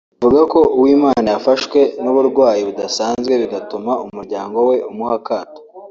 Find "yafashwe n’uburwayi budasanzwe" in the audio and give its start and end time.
1.35-3.33